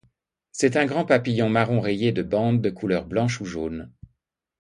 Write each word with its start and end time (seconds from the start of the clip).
C'est 0.51 0.77
un 0.77 0.87
grand 0.87 1.05
papillon 1.05 1.47
marron 1.49 1.79
rayé 1.79 2.11
de 2.11 2.23
bandes 2.23 2.59
de 2.59 2.71
couleur 2.71 3.05
blanche 3.05 3.39
ou 3.39 3.45
jaune. 3.45 3.91